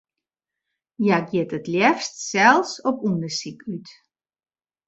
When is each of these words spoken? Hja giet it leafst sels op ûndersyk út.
Hja 1.01 1.19
giet 1.29 1.51
it 1.57 1.65
leafst 1.73 2.15
sels 2.29 2.71
op 2.89 2.97
ûndersyk 3.09 3.59
út. 3.73 3.87